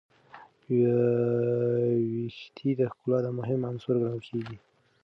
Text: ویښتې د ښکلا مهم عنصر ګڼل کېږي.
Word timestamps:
ویښتې 0.69 2.69
د 2.79 2.81
ښکلا 2.93 3.19
مهم 3.39 3.59
عنصر 3.69 3.95
ګڼل 4.01 4.19
کېږي. 4.27 4.57